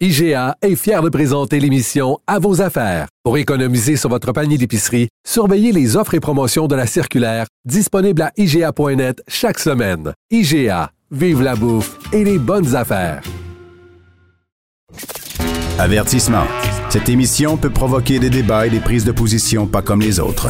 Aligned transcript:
IGA 0.00 0.56
est 0.60 0.74
fier 0.74 1.02
de 1.02 1.08
présenter 1.08 1.60
l'émission 1.60 2.18
À 2.26 2.40
vos 2.40 2.60
affaires. 2.60 3.06
Pour 3.22 3.38
économiser 3.38 3.96
sur 3.96 4.10
votre 4.10 4.32
panier 4.32 4.58
d'épicerie, 4.58 5.06
surveillez 5.24 5.70
les 5.70 5.96
offres 5.96 6.14
et 6.14 6.20
promotions 6.20 6.66
de 6.66 6.74
la 6.74 6.88
circulaire 6.88 7.46
disponible 7.64 8.22
à 8.22 8.32
IGA.net 8.36 9.22
chaque 9.28 9.60
semaine. 9.60 10.12
IGA, 10.32 10.90
vive 11.12 11.42
la 11.42 11.54
bouffe 11.54 11.96
et 12.12 12.24
les 12.24 12.40
bonnes 12.40 12.74
affaires. 12.74 13.22
Avertissement. 15.78 16.44
Cette 16.88 17.08
émission 17.08 17.56
peut 17.56 17.70
provoquer 17.70 18.18
des 18.18 18.30
débats 18.30 18.66
et 18.66 18.70
des 18.70 18.80
prises 18.80 19.04
de 19.04 19.12
position 19.12 19.68
pas 19.68 19.82
comme 19.82 20.00
les 20.00 20.18
autres. 20.18 20.48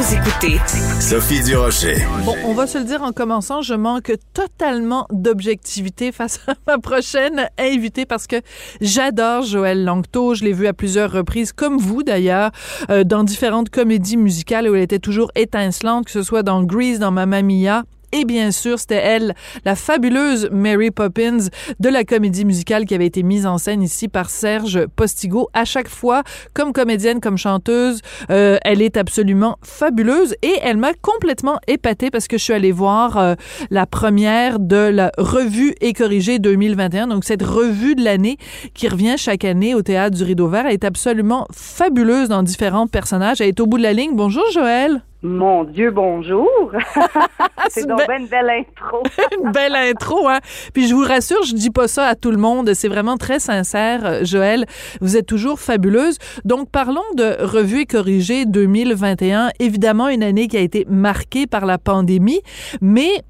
Vous 0.00 0.14
écoutez 0.14 0.56
Sophie 0.98 1.42
Durocher. 1.42 1.96
Bon, 2.24 2.34
on 2.46 2.54
va 2.54 2.66
se 2.66 2.78
le 2.78 2.84
dire 2.84 3.02
en 3.02 3.12
commençant, 3.12 3.60
je 3.60 3.74
manque 3.74 4.12
totalement 4.32 5.06
d'objectivité 5.10 6.10
face 6.10 6.40
à 6.46 6.54
ma 6.66 6.78
prochaine 6.78 7.50
invitée 7.58 8.06
parce 8.06 8.26
que 8.26 8.36
j'adore 8.80 9.42
Joël 9.42 9.84
Langto. 9.84 10.34
Je 10.34 10.44
l'ai 10.44 10.54
vue 10.54 10.68
à 10.68 10.72
plusieurs 10.72 11.12
reprises, 11.12 11.52
comme 11.52 11.76
vous 11.76 12.02
d'ailleurs, 12.02 12.50
euh, 12.88 13.04
dans 13.04 13.24
différentes 13.24 13.68
comédies 13.68 14.16
musicales 14.16 14.70
où 14.70 14.74
elle 14.74 14.84
était 14.84 15.00
toujours 15.00 15.30
étincelante, 15.34 16.06
que 16.06 16.12
ce 16.12 16.22
soit 16.22 16.42
dans 16.42 16.62
Grease, 16.62 16.98
dans 16.98 17.10
Mamma 17.10 17.42
Mia 17.42 17.84
et 18.12 18.24
bien 18.24 18.50
sûr, 18.50 18.78
c'était 18.78 18.96
elle, 18.96 19.34
la 19.64 19.76
fabuleuse 19.76 20.48
Mary 20.50 20.90
Poppins 20.90 21.48
de 21.78 21.88
la 21.88 22.04
comédie 22.04 22.44
musicale 22.44 22.84
qui 22.84 22.94
avait 22.94 23.06
été 23.06 23.22
mise 23.22 23.46
en 23.46 23.58
scène 23.58 23.82
ici 23.82 24.08
par 24.08 24.30
Serge 24.30 24.86
Postigo. 24.96 25.48
À 25.52 25.64
chaque 25.64 25.88
fois, 25.88 26.22
comme 26.54 26.72
comédienne, 26.72 27.20
comme 27.20 27.38
chanteuse, 27.38 28.00
euh, 28.30 28.58
elle 28.62 28.82
est 28.82 28.96
absolument 28.96 29.58
fabuleuse 29.62 30.34
et 30.42 30.54
elle 30.62 30.76
m'a 30.76 30.92
complètement 30.94 31.58
épatée 31.68 32.10
parce 32.10 32.26
que 32.26 32.36
je 32.36 32.44
suis 32.44 32.52
allée 32.52 32.72
voir 32.72 33.16
euh, 33.16 33.34
la 33.70 33.86
première 33.86 34.58
de 34.58 34.76
la 34.76 35.12
revue 35.16 35.74
et 35.80 35.92
corrigée 35.92 36.38
2021. 36.38 37.06
Donc, 37.06 37.24
cette 37.24 37.42
revue 37.42 37.94
de 37.94 38.02
l'année 38.02 38.38
qui 38.74 38.88
revient 38.88 39.14
chaque 39.16 39.44
année 39.44 39.74
au 39.74 39.82
Théâtre 39.82 40.16
du 40.16 40.24
Rideau 40.24 40.48
Vert. 40.48 40.66
Elle 40.66 40.74
est 40.74 40.84
absolument 40.84 41.46
fabuleuse 41.52 42.28
dans 42.28 42.42
différents 42.42 42.86
personnages. 42.86 43.40
Elle 43.40 43.48
est 43.48 43.60
au 43.60 43.66
bout 43.66 43.78
de 43.78 43.82
la 43.82 43.92
ligne. 43.92 44.14
Bonjour, 44.14 44.44
Joël. 44.52 45.02
Mon 45.22 45.64
Dieu, 45.64 45.90
bonjour! 45.90 46.72
c'est 47.68 47.86
donc 47.86 48.00
une 48.08 48.26
belle 48.26 48.48
intro. 48.48 49.02
une 49.44 49.52
belle 49.52 49.76
intro, 49.76 50.26
hein? 50.28 50.38
Puis 50.72 50.88
je 50.88 50.94
vous 50.94 51.04
rassure, 51.04 51.42
je 51.42 51.52
dis 51.52 51.68
pas 51.68 51.88
ça 51.88 52.06
à 52.06 52.14
tout 52.14 52.30
le 52.30 52.38
monde. 52.38 52.72
C'est 52.72 52.88
vraiment 52.88 53.18
très 53.18 53.38
sincère, 53.38 54.06
euh, 54.06 54.24
Joël. 54.24 54.64
Vous 55.02 55.18
êtes 55.18 55.26
toujours 55.26 55.60
fabuleuse. 55.60 56.16
Donc, 56.46 56.70
parlons 56.70 57.04
de 57.16 57.36
Revue 57.38 57.80
et 57.80 57.86
corrigée 57.86 58.46
2021. 58.46 59.50
Évidemment, 59.58 60.08
une 60.08 60.22
année 60.22 60.48
qui 60.48 60.56
a 60.56 60.60
été 60.60 60.86
marquée 60.88 61.46
par 61.46 61.66
la 61.66 61.76
pandémie, 61.76 62.40
mais 62.80 63.22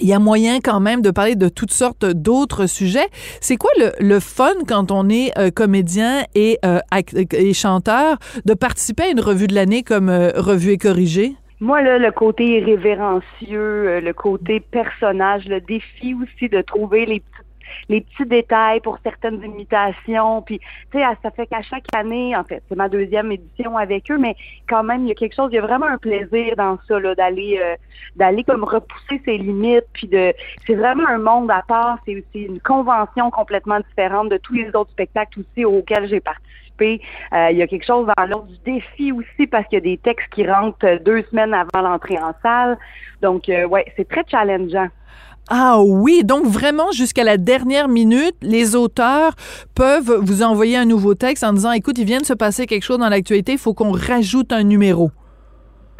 il 0.00 0.08
y 0.08 0.12
a 0.12 0.18
moyen 0.18 0.60
quand 0.60 0.80
même 0.80 1.02
de 1.02 1.10
parler 1.10 1.36
de 1.36 1.48
toutes 1.48 1.72
sortes 1.72 2.04
d'autres 2.04 2.66
sujets. 2.66 3.08
C'est 3.40 3.56
quoi 3.56 3.70
le, 3.78 3.92
le, 4.00 4.20
fun 4.20 4.52
quand 4.66 4.90
on 4.90 5.08
est 5.08 5.36
euh, 5.38 5.50
comédien 5.50 6.24
et, 6.34 6.58
euh, 6.64 6.80
et, 7.32 7.54
chanteur 7.54 8.18
de 8.44 8.54
participer 8.54 9.04
à 9.04 9.08
une 9.08 9.20
revue 9.20 9.46
de 9.46 9.54
l'année 9.54 9.82
comme 9.82 10.08
euh, 10.08 10.30
Revue 10.36 10.72
et 10.72 10.78
corrigée? 10.78 11.34
Moi, 11.60 11.82
là, 11.82 11.98
le 11.98 12.10
côté 12.10 12.60
révérencieux, 12.60 14.00
le 14.00 14.12
côté 14.12 14.60
personnage, 14.60 15.46
le 15.46 15.60
défi 15.60 16.14
aussi 16.14 16.48
de 16.48 16.60
trouver 16.60 17.06
les 17.06 17.22
les 17.88 18.00
petits 18.00 18.26
détails 18.26 18.80
pour 18.80 18.98
certaines 19.02 19.42
imitations. 19.42 20.42
Puis, 20.42 20.58
tu 20.90 20.98
sais, 20.98 21.04
ça 21.22 21.30
fait 21.30 21.46
qu'à 21.46 21.62
chaque 21.62 21.86
année, 21.94 22.36
en 22.36 22.44
fait, 22.44 22.62
c'est 22.68 22.76
ma 22.76 22.88
deuxième 22.88 23.32
édition 23.32 23.76
avec 23.76 24.10
eux, 24.10 24.18
mais 24.18 24.36
quand 24.68 24.82
même, 24.82 25.02
il 25.02 25.08
y 25.08 25.12
a 25.12 25.14
quelque 25.14 25.34
chose, 25.34 25.48
il 25.52 25.56
y 25.56 25.58
a 25.58 25.62
vraiment 25.62 25.86
un 25.86 25.98
plaisir 25.98 26.54
dans 26.56 26.78
ça, 26.88 26.98
là, 26.98 27.14
d'aller, 27.14 27.60
euh, 27.62 27.76
d'aller 28.16 28.44
comme 28.44 28.64
repousser 28.64 29.20
ses 29.24 29.38
limites. 29.38 29.86
Puis 29.92 30.08
de, 30.08 30.32
c'est 30.66 30.74
vraiment 30.74 31.06
un 31.06 31.18
monde 31.18 31.50
à 31.50 31.62
part. 31.66 31.98
C'est 32.06 32.16
aussi 32.16 32.44
une 32.46 32.60
convention 32.60 33.30
complètement 33.30 33.80
différente 33.80 34.28
de 34.28 34.36
tous 34.38 34.54
les 34.54 34.68
autres 34.74 34.90
spectacles 34.90 35.40
aussi 35.40 35.64
auxquels 35.64 36.08
j'ai 36.08 36.20
participé. 36.20 37.00
Euh, 37.32 37.50
il 37.52 37.58
y 37.58 37.62
a 37.62 37.66
quelque 37.66 37.86
chose 37.86 38.08
dans 38.16 38.24
l'ordre 38.26 38.48
du 38.48 38.58
défi 38.64 39.12
aussi 39.12 39.46
parce 39.46 39.66
qu'il 39.68 39.78
y 39.78 39.82
a 39.82 39.84
des 39.84 39.98
textes 39.98 40.28
qui 40.32 40.46
rentrent 40.46 40.98
deux 41.04 41.22
semaines 41.30 41.54
avant 41.54 41.88
l'entrée 41.88 42.18
en 42.18 42.34
salle. 42.42 42.76
Donc, 43.22 43.48
euh, 43.48 43.64
ouais, 43.64 43.84
c'est 43.96 44.08
très 44.08 44.24
challengeant. 44.28 44.88
Ah 45.50 45.80
oui, 45.82 46.24
donc 46.24 46.46
vraiment 46.46 46.90
jusqu'à 46.92 47.22
la 47.22 47.36
dernière 47.36 47.88
minute, 47.88 48.36
les 48.40 48.74
auteurs 48.74 49.32
peuvent 49.74 50.18
vous 50.22 50.42
envoyer 50.42 50.78
un 50.78 50.86
nouveau 50.86 51.14
texte 51.14 51.44
en 51.44 51.52
disant 51.52 51.72
écoute, 51.72 51.98
il 51.98 52.06
vient 52.06 52.20
de 52.20 52.24
se 52.24 52.32
passer 52.32 52.66
quelque 52.66 52.82
chose 52.82 52.98
dans 52.98 53.10
l'actualité, 53.10 53.52
il 53.52 53.58
faut 53.58 53.74
qu'on 53.74 53.92
rajoute 53.92 54.52
un 54.52 54.62
numéro. 54.62 55.10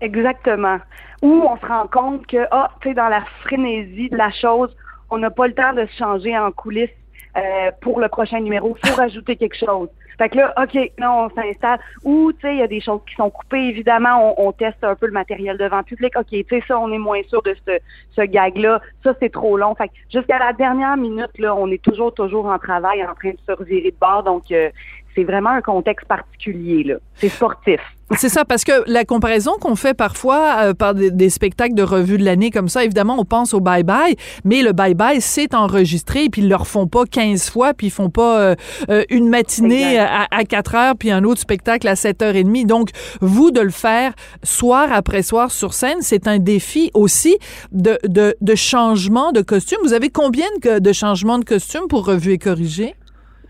Exactement. 0.01 0.79
Ou 1.23 1.43
on 1.47 1.57
se 1.59 1.67
rend 1.67 1.87
compte 1.89 2.27
que 2.27 2.47
ah, 2.51 2.71
tu 2.81 2.89
sais 2.89 2.95
dans 2.95 3.09
la 3.09 3.23
frénésie 3.43 4.09
de 4.09 4.17
la 4.17 4.31
chose, 4.33 4.75
on 5.11 5.19
n'a 5.19 5.31
pas 5.31 5.47
le 5.47 5.55
temps 5.55 5.75
de 5.75 5.87
se 5.87 5.97
changer 5.97 6.37
en 6.37 6.51
coulisses 6.51 6.91
euh, 7.37 7.71
pour 7.81 8.01
le 8.01 8.09
prochain 8.09 8.41
numéro, 8.41 8.77
il 8.83 8.89
faut 8.89 8.97
rajouter 8.97 9.37
quelque 9.37 9.57
chose. 9.57 9.89
Fait 10.19 10.29
que 10.29 10.37
là, 10.37 10.55
OK, 10.63 10.93
là, 10.99 11.13
on 11.13 11.29
s'installe. 11.31 11.81
Ou, 12.05 12.33
tu 12.33 12.41
sais, 12.43 12.55
il 12.55 12.59
y 12.59 12.63
a 12.63 12.69
des 12.69 12.81
choses 12.81 13.01
qui 13.09 13.15
sont 13.17 13.31
coupées. 13.31 13.65
Évidemment, 13.65 14.35
on, 14.41 14.53
teste 14.53 14.83
un 14.85 14.95
peu 14.95 15.07
le 15.07 15.13
matériel 15.13 15.59
devant 15.59 15.79
le 15.79 15.83
public. 15.83 16.13
OK, 16.17 16.27
tu 16.31 16.45
sais, 16.49 16.63
ça, 16.69 16.79
on 16.79 16.93
est 16.93 16.99
moins 16.99 17.21
sûr 17.29 17.43
de 17.43 17.55
ce, 17.67 17.79
ce 18.13 18.23
gag-là. 18.23 18.81
Ça, 19.03 19.15
c'est 19.21 19.33
trop 19.33 19.57
long. 19.57 19.75
Fait 19.75 19.89
que 19.89 19.95
jusqu'à 20.13 20.39
la 20.39 20.53
dernière 20.53 20.97
minute, 20.97 21.37
là, 21.39 21.55
on 21.57 21.69
est 21.71 21.83
toujours, 21.83 22.15
toujours 22.15 22.47
en 22.47 22.59
travail, 22.59 23.05
en 23.05 23.15
train 23.15 23.31
de 23.31 23.39
se 23.47 23.53
revirer 23.53 23.91
de 23.91 23.97
bord. 24.01 24.23
Donc, 24.23 24.45
euh, 24.53 24.71
c'est 25.15 25.25
vraiment 25.25 25.51
un 25.51 25.63
contexte 25.63 26.07
particulier, 26.07 26.85
là. 26.85 26.95
C'est 27.17 27.29
sportif. 27.29 27.81
C'est 28.19 28.29
ça, 28.29 28.45
parce 28.45 28.65
que 28.65 28.73
la 28.87 29.05
comparaison 29.05 29.53
qu'on 29.59 29.77
fait 29.77 29.95
parfois 29.95 30.57
euh, 30.61 30.75
par 30.75 30.95
des, 30.95 31.31
spectacles 31.31 31.75
de 31.75 31.83
revue 31.83 32.19
de 32.19 32.25
l'année 32.25 32.51
comme 32.51 32.69
ça, 32.69 32.85
évidemment, 32.85 33.17
on 33.19 33.25
pense 33.25 33.55
au 33.55 33.61
bye-bye, 33.61 34.17
mais 34.45 34.63
le 34.63 34.73
bye-bye, 34.73 35.21
c'est 35.21 35.55
enregistré, 35.55 36.29
puis 36.31 36.43
ils 36.43 36.49
le 36.49 36.55
refont 36.55 36.87
pas 36.87 37.07
15 37.07 37.49
fois, 37.49 37.73
puis 37.73 37.87
ils 37.87 37.91
font 37.91 38.11
pas 38.11 38.41
euh, 38.41 38.55
euh, 38.91 39.05
une 39.09 39.29
matinée 39.31 39.99
à, 39.99 40.27
à, 40.31 40.45
4 40.45 40.75
heures, 40.75 40.95
puis 40.99 41.11
un 41.11 41.25
autre 41.25 41.41
spectacle 41.41 41.89
à 41.89 41.97
7 41.97 42.23
heures 42.23 42.37
et 42.37 42.45
demie. 42.45 42.67
Donc, 42.67 42.91
vous, 43.21 43.51
de 43.51 43.61
le 43.61 43.71
faire 43.71 44.13
soir 44.43 44.89
après 44.93 45.23
soir 45.23 45.51
sur 45.51 45.73
scène, 45.73 45.99
c'est 46.01 46.29
un 46.29 46.39
défi 46.39 46.91
aussi 46.93 47.39
de, 47.73 47.99
de, 48.05 48.37
de 48.41 48.55
changement 48.55 49.33
de 49.33 49.41
costume. 49.41 49.79
Vous 49.83 49.95
avez 49.95 50.11
combien 50.11 50.47
de, 50.63 50.79
de 50.79 50.93
changements 50.93 51.39
de 51.39 51.45
costume 51.45 51.89
pour 51.89 52.05
revue 52.05 52.33
et 52.33 52.39
corriger? 52.39 52.95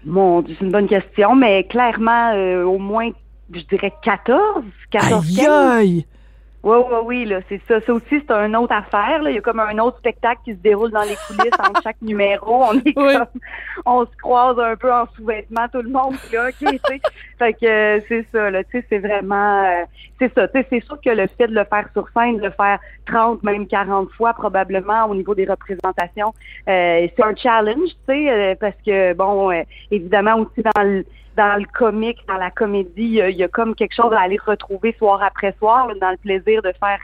Mon 0.07 0.43
Dieu, 0.43 0.55
c'est 0.59 0.65
une 0.65 0.73
bonne 0.73 0.89
question, 0.89 1.35
mais 1.35 1.65
clairement, 1.65 2.33
au 2.65 2.79
moins 2.79 3.11
je 3.53 3.61
dirais 3.63 3.93
14, 4.03 4.65
14 4.91 5.39
aïe, 5.39 5.47
aïe. 5.47 6.07
Oui, 6.65 6.79
oui, 6.79 6.99
oui, 7.05 7.25
là, 7.27 7.41
c'est 7.47 7.61
ça. 7.69 7.79
Ça 7.83 7.93
aussi, 7.93 8.07
c'est 8.09 8.31
une 8.31 8.57
autre 8.57 8.73
affaire. 8.73 9.23
Là. 9.23 9.31
Il 9.31 9.35
y 9.35 9.39
a 9.39 9.43
comme 9.43 9.61
un 9.61 9.79
autre 9.81 9.99
spectacle 9.99 10.41
qui 10.47 10.53
se 10.53 10.59
déroule 10.59 10.91
dans 10.91 11.03
les 11.03 11.15
coulisses 11.27 11.53
entre 11.59 11.83
chaque 11.83 12.01
numéro. 12.01 12.65
On 12.65 12.79
est 12.81 12.95
comme, 12.95 13.27
on 13.85 14.07
se 14.07 14.17
croise 14.23 14.59
un 14.59 14.75
peu 14.75 14.91
en 14.91 15.05
sous-vêtements, 15.15 15.69
tout 15.71 15.83
le 15.83 15.91
monde. 15.91 16.15
Là, 16.33 16.49
OK, 16.49 16.55
tu 16.59 16.67
sais. 16.67 17.01
Fait 17.39 17.53
que 17.53 17.67
euh, 17.67 18.01
c'est 18.09 18.27
ça, 18.33 18.51
là, 18.51 18.65
tu 18.65 18.79
sais, 18.79 18.87
c'est 18.89 18.99
vraiment, 18.99 19.63
euh, 19.63 19.85
c'est 20.19 20.33
ça. 20.33 20.49
Tu 20.49 20.59
sais, 20.59 20.67
c'est 20.71 20.85
sûr 20.85 20.99
que 21.05 21.11
le 21.11 21.27
fait 21.27 21.49
de 21.49 21.55
le 21.55 21.65
faire 21.65 21.87
sur 21.93 22.09
scène, 22.17 22.39
de 22.39 22.45
le 22.45 22.51
faire 22.51 22.79
30, 23.09 23.43
même 23.43 23.67
40 23.67 24.11
fois 24.13 24.33
probablement 24.33 25.05
au 25.05 25.15
niveau 25.15 25.35
des 25.35 25.45
représentations, 25.45 26.33
euh, 26.67 27.07
c'est 27.15 27.23
un 27.23 27.37
challenge, 27.37 27.91
tu 28.09 28.15
sais, 28.15 28.57
parce 28.59 28.77
que, 28.87 29.13
bon, 29.13 29.53
évidemment 29.91 30.37
aussi 30.37 30.63
dans 30.63 30.83
le 30.83 31.05
dans 31.37 31.59
le 31.59 31.67
comique, 31.73 32.19
dans 32.29 32.37
la 32.37 32.51
comédie, 32.51 33.21
il 33.29 33.37
y, 33.37 33.43
a 33.43 33.49
comme 33.49 33.75
quelque 33.75 33.95
chose 33.95 34.13
à 34.13 34.21
aller 34.21 34.39
retrouver 34.45 34.95
soir 34.99 35.23
après 35.23 35.55
soir, 35.59 35.89
dans 36.01 36.11
le 36.11 36.17
plaisir 36.17 36.63
de 36.63 36.73
faire 36.81 36.99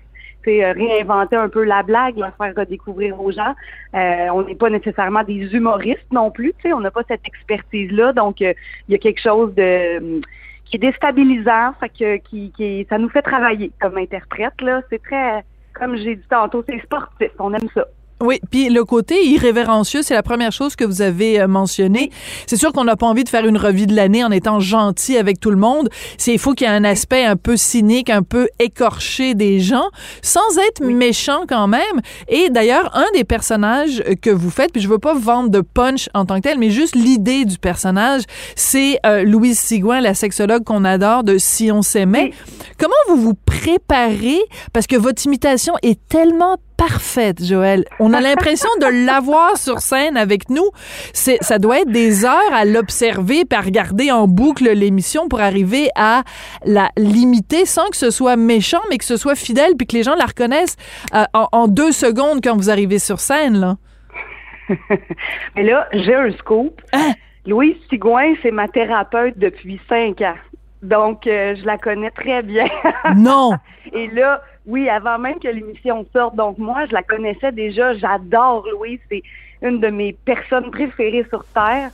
c'est 0.44 0.72
réinventer 0.72 1.36
un 1.36 1.48
peu 1.48 1.64
la 1.64 1.82
blague, 1.82 2.16
la 2.16 2.32
faire 2.32 2.54
redécouvrir 2.56 3.20
aux 3.20 3.30
gens. 3.30 3.54
Euh, 3.94 4.28
on 4.32 4.42
n'est 4.42 4.54
pas 4.54 4.70
nécessairement 4.70 5.22
des 5.22 5.54
humoristes 5.54 6.06
non 6.12 6.30
plus, 6.30 6.54
on 6.64 6.80
n'a 6.80 6.90
pas 6.90 7.02
cette 7.08 7.26
expertise-là, 7.26 8.12
donc 8.12 8.40
euh, 8.40 8.54
il 8.88 8.92
y 8.92 8.94
a 8.94 8.98
quelque 8.98 9.20
chose 9.20 9.54
de 9.54 10.20
qui 10.64 10.76
est 10.76 10.78
déstabilisant, 10.78 11.72
fait 11.80 11.88
que 11.88 12.16
qui, 12.28 12.52
qui 12.52 12.86
ça 12.88 12.96
nous 12.96 13.08
fait 13.08 13.22
travailler 13.22 13.72
comme 13.80 13.98
interprète 13.98 14.60
là. 14.60 14.82
C'est 14.88 15.02
très, 15.02 15.44
comme 15.74 15.96
j'ai 15.96 16.16
dit 16.16 16.26
tantôt, 16.30 16.64
c'est 16.66 16.80
sportif, 16.80 17.30
on 17.38 17.52
aime 17.52 17.68
ça. 17.74 17.86
Oui, 18.22 18.38
puis 18.50 18.68
le 18.68 18.84
côté 18.84 19.26
irrévérencieux, 19.26 20.02
c'est 20.02 20.12
la 20.12 20.22
première 20.22 20.52
chose 20.52 20.76
que 20.76 20.84
vous 20.84 21.00
avez 21.00 21.40
euh, 21.40 21.48
mentionné. 21.48 22.10
C'est 22.46 22.56
sûr 22.56 22.70
qu'on 22.70 22.84
n'a 22.84 22.94
pas 22.94 23.06
envie 23.06 23.24
de 23.24 23.30
faire 23.30 23.46
une 23.46 23.56
revue 23.56 23.86
de 23.86 23.96
l'année 23.96 24.22
en 24.22 24.30
étant 24.30 24.60
gentil 24.60 25.16
avec 25.16 25.40
tout 25.40 25.50
le 25.50 25.56
monde. 25.56 25.88
C'est 26.18 26.34
il 26.34 26.38
faut 26.38 26.52
qu'il 26.52 26.66
y 26.66 26.70
ait 26.70 26.74
un 26.74 26.84
aspect 26.84 27.24
un 27.24 27.36
peu 27.36 27.56
cynique, 27.56 28.10
un 28.10 28.22
peu 28.22 28.48
écorché 28.58 29.34
des 29.34 29.60
gens, 29.60 29.88
sans 30.20 30.58
être 30.68 30.84
méchant 30.84 31.44
quand 31.48 31.66
même. 31.66 31.80
Et 32.28 32.50
d'ailleurs, 32.50 32.94
un 32.94 33.06
des 33.14 33.24
personnages 33.24 34.04
que 34.20 34.28
vous 34.28 34.50
faites, 34.50 34.70
puis 34.70 34.82
je 34.82 34.88
veux 34.88 34.98
pas 34.98 35.14
vendre 35.14 35.48
de 35.48 35.62
punch 35.62 36.10
en 36.12 36.26
tant 36.26 36.36
que 36.36 36.42
tel, 36.42 36.58
mais 36.58 36.70
juste 36.70 36.94
l'idée 36.94 37.46
du 37.46 37.58
personnage, 37.58 38.24
c'est 38.54 38.98
euh, 39.06 39.22
Louise 39.24 39.58
Sigouin, 39.58 40.02
la 40.02 40.12
sexologue 40.12 40.64
qu'on 40.64 40.84
adore 40.84 41.24
de 41.24 41.38
Si 41.38 41.72
on 41.72 41.80
s'aimait. 41.80 42.32
Comment 42.78 42.92
vous 43.08 43.16
vous 43.16 43.34
préparez? 43.34 44.40
Parce 44.74 44.86
que 44.86 44.96
votre 44.96 45.24
imitation 45.24 45.72
est 45.82 45.98
tellement 46.08 46.58
parfaite, 46.80 47.44
Joël. 47.44 47.84
On 47.98 48.14
a 48.14 48.22
l'impression 48.22 48.70
de 48.80 49.04
l'avoir 49.06 49.58
sur 49.58 49.80
scène 49.80 50.16
avec 50.16 50.48
nous. 50.48 50.64
C'est, 51.12 51.36
ça 51.42 51.58
doit 51.58 51.80
être 51.80 51.90
des 51.90 52.24
heures 52.24 52.54
à 52.54 52.64
l'observer, 52.64 53.44
puis 53.44 53.58
à 53.58 53.60
regarder 53.60 54.10
en 54.10 54.26
boucle 54.26 54.64
l'émission 54.64 55.28
pour 55.28 55.42
arriver 55.42 55.90
à 55.94 56.22
la 56.64 56.88
limiter 56.96 57.66
sans 57.66 57.90
que 57.90 57.98
ce 57.98 58.10
soit 58.10 58.36
méchant, 58.36 58.80
mais 58.88 58.96
que 58.96 59.04
ce 59.04 59.18
soit 59.18 59.34
fidèle, 59.34 59.76
puis 59.76 59.86
que 59.86 59.94
les 59.94 60.02
gens 60.02 60.14
la 60.14 60.24
reconnaissent 60.24 60.78
euh, 61.14 61.24
en, 61.34 61.68
deux 61.68 61.92
secondes 61.92 62.40
quand 62.42 62.56
vous 62.56 62.70
arrivez 62.70 62.98
sur 62.98 63.20
scène, 63.20 63.60
là. 63.60 63.76
mais 65.56 65.64
là, 65.64 65.86
j'ai 65.92 66.14
un 66.14 66.30
scoop. 66.32 66.80
Hein? 66.94 67.12
Louise 67.44 67.76
Sigouin, 67.90 68.32
c'est 68.42 68.52
ma 68.52 68.68
thérapeute 68.68 69.38
depuis 69.38 69.78
cinq 69.86 70.22
ans. 70.22 70.36
Donc, 70.82 71.26
euh, 71.26 71.54
je 71.56 71.66
la 71.66 71.76
connais 71.76 72.10
très 72.10 72.42
bien. 72.42 72.68
non. 73.16 73.52
Et 73.92 74.08
là, 74.08 74.40
oui, 74.66 74.88
avant 74.88 75.18
même 75.18 75.38
que 75.38 75.48
l'émission 75.48 76.06
sorte. 76.12 76.36
Donc, 76.36 76.58
moi, 76.58 76.86
je 76.86 76.92
la 76.92 77.02
connaissais 77.02 77.52
déjà. 77.52 77.94
J'adore 77.94 78.66
Louise. 78.72 79.00
C'est 79.08 79.22
une 79.62 79.80
de 79.80 79.88
mes 79.88 80.12
personnes 80.24 80.70
préférées 80.70 81.26
sur 81.28 81.44
Terre. 81.46 81.90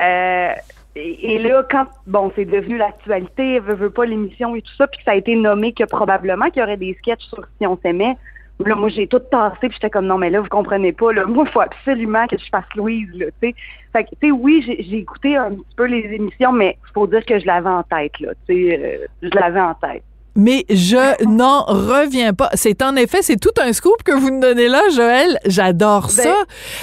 Euh, 0.00 0.52
et, 0.96 1.38
là, 1.38 1.64
quand, 1.70 1.86
bon, 2.06 2.32
c'est 2.34 2.44
devenu 2.44 2.76
l'actualité, 2.76 3.60
veut, 3.60 3.74
veut 3.74 3.90
pas 3.90 4.06
l'émission 4.06 4.56
et 4.56 4.62
tout 4.62 4.74
ça, 4.76 4.86
puis 4.86 4.98
que 4.98 5.04
ça 5.04 5.12
a 5.12 5.14
été 5.14 5.36
nommé 5.36 5.72
que 5.72 5.84
probablement 5.84 6.50
qu'il 6.50 6.60
y 6.60 6.62
aurait 6.62 6.76
des 6.76 6.94
sketchs 6.94 7.24
sur 7.26 7.46
Si 7.58 7.66
on 7.66 7.78
s'aimait, 7.78 8.16
Là, 8.66 8.74
moi, 8.74 8.90
j'ai 8.90 9.06
tout 9.06 9.20
tassé, 9.20 9.56
puis 9.60 9.72
j'étais 9.72 9.88
comme, 9.88 10.06
non, 10.06 10.18
mais 10.18 10.28
là, 10.28 10.40
vous 10.40 10.48
comprenez 10.48 10.92
pas, 10.92 11.12
là, 11.12 11.24
moi, 11.24 11.44
il 11.46 11.50
faut 11.50 11.62
absolument 11.62 12.26
que 12.26 12.36
je 12.36 12.44
fasse 12.50 12.66
Louise, 12.76 13.08
là, 13.14 13.26
tu 13.40 13.48
sais. 13.48 13.54
Fait 13.92 14.04
que, 14.04 14.10
tu 14.10 14.28
sais, 14.28 14.30
oui, 14.30 14.62
j'ai 14.66 14.98
écouté 14.98 15.36
un 15.36 15.52
petit 15.52 15.76
peu 15.76 15.86
les 15.86 16.02
émissions, 16.12 16.52
mais 16.52 16.76
faut 16.92 17.06
dire 17.06 17.24
que 17.24 17.38
je 17.38 17.46
l'avais 17.46 17.70
en 17.70 17.82
tête, 17.84 18.20
là, 18.20 18.32
tu 18.46 18.54
sais, 18.54 18.78
euh, 18.78 19.06
je 19.22 19.30
l'avais 19.30 19.60
en 19.60 19.74
tête. 19.74 20.02
Mais 20.36 20.64
je 20.70 21.24
n'en 21.26 21.64
reviens 21.64 22.32
pas. 22.32 22.50
C'est 22.54 22.82
en 22.82 22.96
effet, 22.96 23.22
c'est 23.22 23.38
tout 23.38 23.54
un 23.60 23.72
scoop 23.72 24.02
que 24.04 24.12
vous 24.12 24.30
nous 24.30 24.40
donnez 24.40 24.68
là, 24.68 24.82
Joël. 24.94 25.38
J'adore 25.46 26.10
ben 26.16 26.22
ça. 26.24 26.34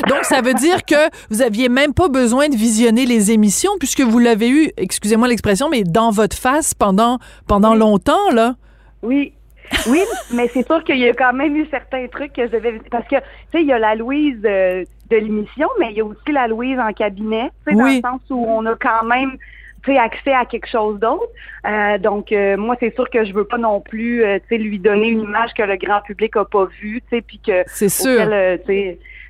Donc, 0.08 0.24
ça 0.24 0.42
veut 0.42 0.54
dire 0.54 0.84
que 0.84 1.10
vous 1.30 1.42
aviez 1.42 1.70
même 1.70 1.94
pas 1.94 2.10
besoin 2.10 2.50
de 2.50 2.56
visionner 2.56 3.06
les 3.06 3.32
émissions 3.32 3.72
puisque 3.80 4.02
vous 4.02 4.20
l'avez 4.20 4.50
eu, 4.50 4.72
excusez-moi 4.78 5.28
l'expression, 5.28 5.70
mais 5.70 5.84
dans 5.84 6.12
votre 6.12 6.38
face 6.38 6.74
pendant, 6.74 7.20
pendant 7.48 7.76
longtemps, 7.76 8.32
là. 8.32 8.56
Oui, 9.02 9.34
oui, 9.88 10.02
mais 10.34 10.50
c'est 10.54 10.66
sûr 10.66 10.84
qu'il 10.84 10.98
y 10.98 11.08
a 11.08 11.14
quand 11.14 11.34
même 11.34 11.56
eu 11.56 11.68
certains 11.70 12.08
trucs 12.08 12.34
que 12.34 12.48
je 12.48 12.52
devais... 12.52 12.80
Parce 12.90 13.08
que, 13.08 13.16
tu 13.16 13.24
sais, 13.52 13.62
il 13.62 13.68
y 13.68 13.74
a 13.74 13.80
la 13.80 13.96
Louise 13.96 14.40
de, 14.42 14.86
l'émission, 15.12 15.68
mais 15.80 15.92
il 15.92 15.98
y 15.98 16.02
a 16.02 16.06
aussi 16.06 16.32
la 16.32 16.48
Louise 16.48 16.80
en 16.80 16.92
cabinet, 16.94 17.52
tu 17.66 17.74
sais, 17.74 17.78
dans 17.78 17.86
le 17.86 18.02
sens 18.02 18.22
où 18.30 18.46
on 18.48 18.66
a 18.66 18.76
quand 18.76 19.04
même 19.06 19.38
accès 19.98 20.34
à 20.34 20.46
quelque 20.46 20.68
chose 20.68 21.00
d'autre. 21.00 21.28
Euh, 21.66 21.98
donc, 21.98 22.32
euh, 22.32 22.58
moi, 22.58 22.76
c'est 22.80 22.94
sûr 22.94 23.10
que 23.10 23.24
je 23.24 23.34
veux 23.34 23.46
pas 23.46 23.58
non 23.58 23.82
plus, 23.82 24.24
euh, 24.24 24.40
tu 24.40 24.56
sais, 24.56 24.58
lui 24.58 24.80
donner 24.80 25.10
une 25.10 25.22
image 25.22 25.54
que 25.54 25.64
le 25.64 25.78
grand 25.78 26.02
public 26.02 26.36
a 26.36 26.46
pas 26.46 26.66
vue, 26.82 27.02
tu 27.02 27.18
sais, 27.18 27.22
puis 27.22 27.40
que... 27.40 27.64
C'est 27.68 27.90
sûr. 27.90 28.20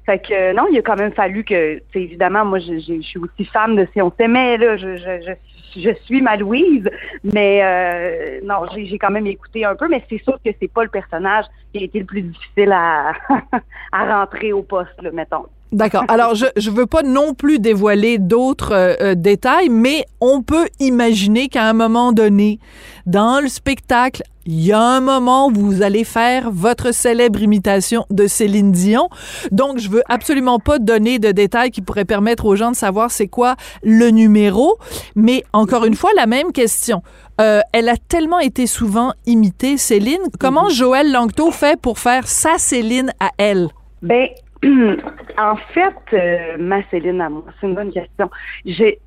fait 0.06 0.20
que 0.20 0.54
non, 0.54 0.68
il 0.72 0.78
a 0.78 0.82
quand 0.82 0.96
même 0.96 1.14
fallu 1.14 1.44
que, 1.44 1.82
évidemment, 1.94 2.46
moi, 2.46 2.60
je, 2.60 2.80
je, 2.80 3.02
suis 3.02 3.20
aussi 3.20 3.46
femme 3.46 3.76
de 3.76 3.88
si 3.94 4.02
on 4.02 4.12
s'aimait, 4.18 4.58
là, 4.58 4.78
je, 4.78 4.98
je, 4.98 5.22
je 5.26 5.34
je 5.76 5.94
suis 6.06 6.22
ma 6.22 6.38
Louise, 6.38 6.90
mais 7.24 7.62
euh, 7.64 8.40
non, 8.44 8.64
j'ai 8.74 8.98
quand 8.98 9.12
même 9.12 9.28
écouté 9.28 9.66
un 9.66 9.76
peu, 9.76 9.88
mais 9.88 10.04
c'est 10.10 10.22
sûr 10.24 10.40
que 10.44 10.52
c'est 10.60 10.72
pas 10.72 10.84
le 10.84 10.90
personnage 10.90 11.46
qui 11.72 11.82
a 11.82 11.84
été 11.84 12.00
le 12.00 12.06
plus 12.06 12.22
difficile 12.22 12.72
à, 12.72 13.14
à 13.92 14.20
rentrer 14.20 14.54
au 14.54 14.64
poste, 14.64 15.00
là, 15.02 15.12
mettons. 15.12 15.46
D'accord. 15.72 16.06
Alors, 16.08 16.34
je 16.34 16.46
ne 16.46 16.76
veux 16.76 16.86
pas 16.86 17.04
non 17.04 17.34
plus 17.34 17.60
dévoiler 17.60 18.20
d'autres 18.20 18.74
euh, 18.74 18.94
euh, 19.02 19.16
détails, 19.16 19.70
mais 19.70 20.06
on 20.22 20.42
peut 20.42 20.68
imaginer 20.80 21.50
qu'à 21.50 21.66
un 21.66 21.74
moment 21.74 22.14
donné, 22.14 22.60
dans 23.06 23.42
le 23.42 23.50
spectacle, 23.50 24.24
il 24.46 24.66
y 24.66 24.72
a 24.72 24.80
un 24.80 25.02
moment 25.02 25.48
où 25.48 25.54
vous 25.54 25.82
allez 25.82 26.06
faire 26.06 26.52
votre 26.52 26.94
célèbre 26.94 27.42
imitation 27.42 28.06
de 28.10 28.28
Céline 28.28 28.72
Dion. 28.72 29.10
Donc, 29.52 29.78
je 29.78 29.90
veux 29.90 30.04
absolument 30.08 30.58
pas 30.60 30.80
donner 30.80 31.20
de 31.20 31.34
détails 31.34 31.70
qui 31.70 31.82
pourraient 31.82 32.06
permettre 32.06 32.46
aux 32.46 32.56
gens 32.56 32.72
de 32.72 32.76
savoir 32.78 33.12
c'est 33.12 33.28
quoi 33.28 33.58
le 33.84 34.10
numéro. 34.10 34.78
Mais 35.16 35.44
encore 35.52 35.84
une 35.84 35.96
fois, 35.96 36.12
la 36.16 36.28
même 36.28 36.54
question. 36.54 37.04
Euh, 37.42 37.60
elle 37.74 37.90
a 37.90 37.98
tellement 37.98 38.40
été 38.40 38.68
souvent 38.68 39.12
imitée, 39.26 39.78
Céline. 39.78 40.22
Comment 40.40 40.66
mhm. 40.66 40.72
Joël 40.72 41.12
Langto 41.12 41.52
fait 41.52 41.78
pour 41.80 42.00
faire 42.00 42.26
sa 42.26 42.58
Céline 42.58 43.12
à 43.20 43.32
elle? 43.38 43.68
Ben, 44.02 44.28
en 45.38 45.56
fait, 45.56 45.96
euh, 46.14 46.58
ma 46.58 46.84
Céline 46.90 47.22
à 47.22 47.30
moi, 47.30 47.44
c'est 47.60 47.68
une 47.68 47.76
bonne 47.76 47.92
question. 47.92 48.30
J'ai 48.66 49.00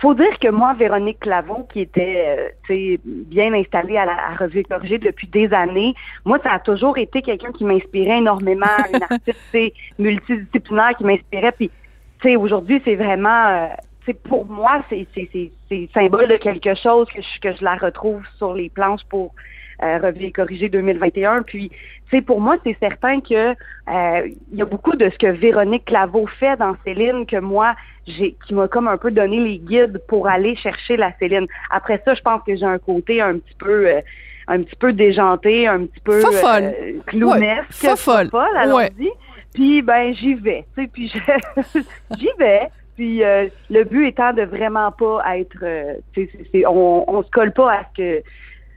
faut 0.00 0.14
dire 0.14 0.38
que 0.38 0.48
moi, 0.48 0.74
Véronique 0.74 1.20
Clavon, 1.20 1.64
qui 1.64 1.80
était 1.80 2.52
euh, 2.70 2.96
bien 3.04 3.52
installée 3.52 3.96
à 3.96 4.06
la 4.06 4.12
à 4.12 4.34
Revue 4.34 4.62
Corrigée 4.62 4.98
depuis 4.98 5.26
des 5.26 5.52
années, 5.52 5.94
moi, 6.24 6.38
ça 6.42 6.52
a 6.52 6.58
toujours 6.58 6.96
été 6.96 7.22
quelqu'un 7.22 7.52
qui 7.52 7.64
m'inspirait 7.64 8.18
énormément, 8.18 8.66
une 8.94 9.02
artiste 9.02 9.74
multidisciplinaire 9.98 10.96
qui 10.96 11.04
m'inspirait. 11.04 11.52
Puis, 11.52 11.70
aujourd'hui, 12.36 12.80
c'est 12.84 12.96
vraiment, 12.96 13.46
euh, 13.48 14.12
pour 14.24 14.46
moi, 14.46 14.82
c'est 14.88 15.06
symbole 15.92 16.28
de 16.28 16.36
quelque 16.36 16.74
chose 16.74 17.06
que 17.14 17.20
je, 17.20 17.40
que 17.40 17.56
je 17.56 17.62
la 17.62 17.76
retrouve 17.76 18.22
sur 18.38 18.54
les 18.54 18.70
planches 18.70 19.04
pour 19.08 19.34
euh, 19.82 19.98
Revue 19.98 20.26
et 20.26 20.32
corrigé 20.32 20.68
2021. 20.68 21.42
Puis, 21.42 21.70
tu 22.10 22.22
pour 22.22 22.40
moi, 22.40 22.56
c'est 22.64 22.76
certain 22.80 23.20
que 23.20 23.50
euh, 23.50 24.28
il 24.52 24.58
y 24.58 24.62
a 24.62 24.64
beaucoup 24.64 24.96
de 24.96 25.08
ce 25.10 25.18
que 25.18 25.28
Véronique 25.28 25.84
Claveau 25.84 26.26
fait 26.26 26.56
dans 26.56 26.76
Céline 26.84 27.24
que 27.24 27.36
moi, 27.36 27.74
j'ai, 28.06 28.36
qui 28.46 28.54
m'a 28.54 28.68
comme 28.68 28.88
un 28.88 28.96
peu 28.96 29.10
donné 29.10 29.38
les 29.38 29.58
guides 29.58 30.00
pour 30.08 30.28
aller 30.28 30.56
chercher 30.56 30.96
la 30.96 31.12
Céline. 31.18 31.46
Après 31.70 32.02
ça, 32.04 32.14
je 32.14 32.20
pense 32.20 32.42
que 32.44 32.56
j'ai 32.56 32.66
un 32.66 32.78
côté 32.78 33.20
un 33.20 33.38
petit 33.38 33.54
peu 33.58 33.88
euh, 33.88 34.00
un 34.48 34.62
petit 34.62 34.76
peu 34.76 34.92
déjanté, 34.92 35.68
un 35.68 35.86
petit 35.86 36.00
peu 36.00 36.20
euh, 36.24 36.72
clownesque, 37.06 37.82
ouais, 37.84 37.96
folle. 37.96 38.30
allons-y. 38.56 39.10
Puis 39.54 39.82
ben 39.82 40.14
j'y 40.14 40.34
vais, 40.34 40.64
tu 40.76 40.82
sais, 40.82 40.90
puis 40.92 41.08
j'y 42.18 42.28
vais. 42.38 42.68
Puis 42.96 43.22
euh, 43.24 43.48
le 43.68 43.84
but 43.84 44.08
étant 44.08 44.32
de 44.32 44.42
vraiment 44.42 44.92
pas 44.92 45.22
être, 45.38 45.64
tu 46.12 46.28
sais, 46.52 46.66
on, 46.66 47.08
on 47.08 47.22
se 47.22 47.30
colle 47.30 47.52
pas 47.52 47.72
à 47.72 47.82
ce 47.84 47.96
que 47.96 48.22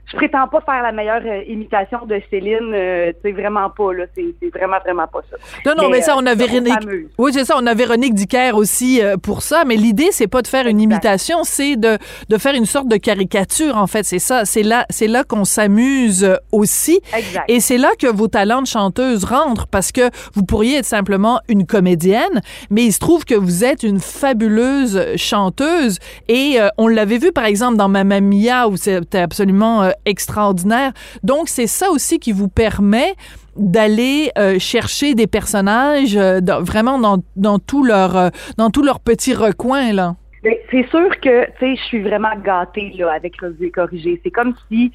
je 0.06 0.16
prétends 0.16 0.46
pas 0.48 0.60
faire 0.60 0.82
la 0.82 0.92
meilleure 0.92 1.22
euh, 1.24 1.42
imitation 1.48 2.04
de 2.06 2.20
Céline, 2.30 2.72
euh, 2.74 3.12
c'est 3.22 3.32
vraiment 3.32 3.70
pas 3.70 3.92
là, 3.92 4.04
c'est 4.14 4.50
vraiment 4.50 4.76
vraiment 4.84 5.06
pas 5.06 5.20
ça. 5.30 5.36
Non 5.64 5.82
non, 5.82 5.88
mais, 5.88 6.02
ça 6.02 6.14
on 6.16 6.26
a 6.26 6.32
euh, 6.32 6.34
Véronique. 6.34 6.74
Oui, 7.16 7.32
c'est 7.32 7.44
ça, 7.44 7.56
on 7.58 7.66
a 7.66 7.74
Véronique 7.74 8.14
Dicker 8.14 8.52
aussi 8.54 9.00
pour 9.22 9.42
ça, 9.42 9.64
mais 9.64 9.76
l'idée 9.76 10.08
c'est 10.10 10.26
pas 10.26 10.42
de 10.42 10.46
faire 10.46 10.66
une 10.66 10.80
imitation, 10.80 11.38
c'est 11.44 11.76
de, 11.76 11.96
de 12.28 12.38
faire 12.38 12.54
une 12.54 12.66
sorte 12.66 12.88
de 12.88 12.96
caricature 12.96 13.76
en 13.76 13.86
fait, 13.86 14.02
c'est 14.04 14.18
ça, 14.18 14.44
c'est 14.44 14.62
là 14.62 14.84
c'est 14.90 15.08
là 15.08 15.24
qu'on 15.24 15.44
s'amuse 15.44 16.36
aussi 16.52 17.00
exact. 17.16 17.44
et 17.48 17.60
c'est 17.60 17.78
là 17.78 17.90
que 17.98 18.06
vos 18.06 18.28
talents 18.28 18.62
de 18.62 18.66
chanteuse 18.66 19.24
rentrent 19.24 19.66
parce 19.68 19.90
que 19.90 20.10
vous 20.34 20.44
pourriez 20.44 20.78
être 20.78 20.84
simplement 20.84 21.40
une 21.48 21.66
comédienne, 21.66 22.42
mais 22.70 22.84
il 22.84 22.92
se 22.92 22.98
trouve 22.98 23.24
que 23.24 23.34
vous 23.34 23.64
êtes 23.64 23.82
une 23.82 24.00
fabuleuse 24.00 25.16
chanteuse 25.16 25.98
et 26.28 26.58
on 26.76 26.88
l'avait 26.88 27.18
vu 27.18 27.32
par 27.32 27.46
exemple 27.46 27.76
dans 27.76 27.88
Mamma 27.88 28.20
Mia 28.20 28.68
où 28.68 28.76
c'était 28.76 29.18
absolument 29.18 29.93
extraordinaire. 30.04 30.92
Donc, 31.22 31.48
c'est 31.48 31.66
ça 31.66 31.90
aussi 31.90 32.18
qui 32.18 32.32
vous 32.32 32.48
permet 32.48 33.14
d'aller 33.56 34.30
euh, 34.38 34.58
chercher 34.58 35.14
des 35.14 35.26
personnages 35.26 36.16
euh, 36.16 36.40
vraiment 36.60 36.98
dans, 36.98 37.18
dans 37.36 37.58
tout 37.58 37.84
leur 37.84 38.16
euh, 38.16 38.28
dans 38.58 38.70
tout 38.70 38.82
leur 38.82 39.00
petit 39.00 39.34
recoin 39.34 39.92
là. 39.92 40.16
Ben, 40.42 40.54
c'est 40.70 40.86
sûr 40.88 41.08
que 41.20 41.46
tu 41.46 41.52
sais 41.60 41.76
je 41.76 41.82
suis 41.82 42.02
vraiment 42.02 42.36
gâtée 42.44 42.92
là 42.98 43.12
avec 43.12 43.40
Revue 43.40 43.70
corrigé. 43.70 44.20
C'est 44.24 44.30
comme 44.30 44.54
si 44.68 44.92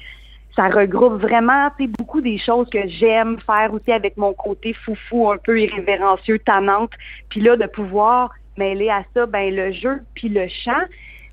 ça 0.54 0.68
regroupe 0.68 1.20
vraiment 1.20 1.68
beaucoup 1.98 2.20
des 2.20 2.38
choses 2.38 2.68
que 2.70 2.86
j'aime 2.86 3.38
faire 3.46 3.72
aussi 3.72 3.92
avec 3.92 4.16
mon 4.16 4.34
côté 4.34 4.74
foufou 4.74 5.30
un 5.30 5.38
peu 5.38 5.60
irrévérencieux, 5.60 6.38
tannante. 6.40 6.90
Puis 7.30 7.40
là 7.40 7.56
de 7.56 7.66
pouvoir 7.66 8.30
mêler 8.58 8.90
à 8.90 9.04
ça 9.14 9.26
ben 9.26 9.54
le 9.54 9.72
jeu 9.72 10.00
puis 10.14 10.28
le 10.28 10.46
chant, 10.48 10.82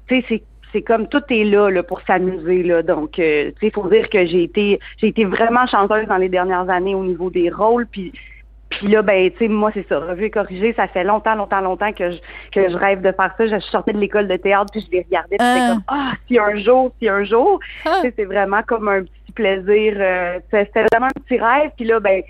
tu 0.07 0.15
sais 0.15 0.25
c'est 0.29 0.43
c'est 0.77 0.83
comme 0.83 1.07
tout 1.07 1.23
est 1.29 1.43
là, 1.43 1.69
là 1.69 1.81
pour 1.81 2.01
s'amuser 2.01 2.61
là. 2.61 2.83
Donc, 2.83 3.17
euh, 3.17 3.51
tu 3.59 3.67
sais, 3.67 3.71
faut 3.71 3.89
dire 3.89 4.09
que 4.09 4.25
j'ai 4.25 4.43
été, 4.43 4.79
j'ai 4.97 5.07
été 5.07 5.25
vraiment 5.25 5.65
chanteuse 5.65 6.05
dans 6.07 6.17
les 6.17 6.29
dernières 6.29 6.69
années 6.69 6.93
au 6.93 7.03
niveau 7.03 7.31
des 7.31 7.49
rôles, 7.49 7.87
puis 7.87 8.13
puis 8.69 8.89
là, 8.89 9.01
ben, 9.01 9.31
tu 9.31 9.37
sais, 9.37 9.47
moi, 9.47 9.71
c'est 9.73 9.87
ça, 9.87 9.97
revue 9.97 10.25
et 10.25 10.29
corrigé, 10.29 10.73
ça 10.73 10.89
fait 10.89 11.05
longtemps, 11.05 11.35
longtemps, 11.35 11.61
longtemps 11.61 11.93
que 11.93 12.11
je, 12.11 12.17
que 12.51 12.69
je 12.69 12.75
rêve 12.75 13.01
de 13.01 13.13
faire 13.13 13.33
ça. 13.37 13.47
Je 13.47 13.59
sortais 13.59 13.93
de 13.93 13.97
l'école 13.97 14.27
de 14.27 14.35
théâtre, 14.35 14.69
puis 14.71 14.85
je 14.85 14.91
les 14.91 15.03
regardais, 15.03 15.37
puis 15.37 15.47
ah. 15.47 15.69
comme, 15.69 15.83
ah, 15.87 16.11
si 16.27 16.37
un 16.37 16.57
jour, 16.57 16.91
si 16.99 17.07
un 17.07 17.23
jour. 17.23 17.59
Ah. 17.85 18.01
c'est 18.03 18.25
vraiment 18.25 18.61
comme 18.63 18.89
un 18.89 19.03
petit 19.03 19.31
plaisir. 19.33 19.93
Euh, 19.97 20.39
c'était 20.51 20.83
vraiment 20.91 21.07
un 21.07 21.21
petit 21.21 21.39
rêve, 21.39 21.71
puis 21.77 21.85
là, 21.85 22.01
ben, 22.01 22.21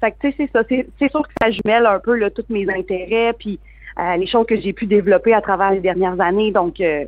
Fait 0.00 0.10
que, 0.10 0.16
tu 0.20 0.30
sais, 0.30 0.34
c'est 0.38 0.50
ça. 0.52 0.64
C'est 0.68 1.10
sûr 1.10 1.22
que 1.22 1.32
ça 1.40 1.50
jumelle 1.52 1.86
un 1.86 2.00
peu 2.00 2.16
là, 2.16 2.28
tous 2.28 2.44
mes 2.48 2.68
intérêts, 2.68 3.32
puis 3.38 3.60
euh, 4.00 4.16
les 4.16 4.26
choses 4.26 4.46
que 4.46 4.60
j'ai 4.60 4.72
pu 4.72 4.86
développer 4.86 5.32
à 5.32 5.40
travers 5.40 5.70
les 5.70 5.80
dernières 5.80 6.20
années. 6.20 6.50
Donc, 6.50 6.80
euh, 6.80 7.04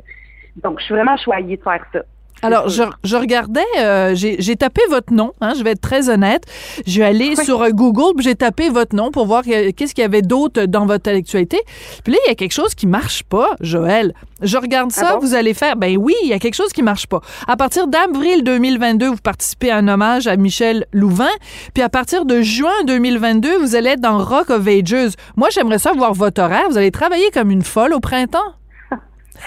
donc 0.63 0.79
je 0.79 0.85
suis 0.85 0.93
vraiment 0.93 1.17
choyée 1.17 1.57
de 1.57 1.61
faire 1.61 1.83
ça. 1.93 1.99
Alors, 2.41 2.69
je, 2.69 2.83
je, 3.03 3.15
regardais, 3.15 3.65
euh, 3.79 4.11
j'ai 4.13 4.55
tapé 4.55 4.81
votre 4.89 5.11
nom, 5.11 5.31
hein, 5.41 5.53
je 5.57 5.63
vais 5.63 5.71
être 5.71 5.81
très 5.81 6.09
honnête. 6.09 6.43
Je 6.85 6.99
vais 6.99 7.05
aller 7.05 7.35
sur 7.35 7.63
euh, 7.63 7.69
Google, 7.71 8.21
j'ai 8.21 8.35
tapé 8.35 8.69
votre 8.69 8.95
nom 8.95 9.11
pour 9.11 9.25
voir 9.25 9.43
qu'est-ce 9.43 9.95
qu'il 9.95 10.03
y 10.03 10.05
avait 10.05 10.21
d'autre 10.21 10.65
dans 10.65 10.85
votre 10.85 11.09
actualité. 11.09 11.59
Puis 12.03 12.13
là, 12.13 12.19
il 12.25 12.29
y 12.29 12.31
a 12.31 12.35
quelque 12.35 12.53
chose 12.53 12.75
qui 12.75 12.85
marche 12.85 13.23
pas, 13.23 13.49
Joël. 13.59 14.13
Je 14.41 14.57
regarde 14.57 14.91
ça, 14.91 15.13
ah 15.13 15.17
vous 15.19 15.33
allez 15.33 15.55
faire, 15.55 15.77
ben 15.77 15.97
oui, 15.97 16.13
il 16.21 16.29
y 16.29 16.33
a 16.33 16.37
quelque 16.37 16.53
chose 16.53 16.71
qui 16.71 16.83
marche 16.83 17.07
pas. 17.07 17.21
À 17.47 17.57
partir 17.57 17.87
d'avril 17.87 18.43
2022, 18.43 19.07
vous 19.07 19.15
participez 19.17 19.71
à 19.71 19.77
un 19.77 19.87
hommage 19.87 20.27
à 20.27 20.35
Michel 20.35 20.85
Louvain. 20.93 21.25
Puis 21.73 21.81
à 21.81 21.89
partir 21.89 22.25
de 22.25 22.41
juin 22.41 22.83
2022, 22.85 23.57
vous 23.57 23.75
allez 23.75 23.91
être 23.91 24.01
dans 24.01 24.19
Rock 24.19 24.51
of 24.51 24.67
Ages. 24.67 25.13
Moi, 25.35 25.49
j'aimerais 25.49 25.79
ça 25.79 25.91
voir 25.93 26.13
votre 26.13 26.39
horaire. 26.39 26.69
Vous 26.69 26.77
allez 26.77 26.91
travailler 26.91 27.31
comme 27.31 27.49
une 27.49 27.63
folle 27.63 27.93
au 27.93 27.99
printemps. 27.99 28.56